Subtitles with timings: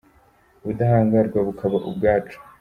[0.61, 2.37] Ubudahangarwa bukaba ubwacu.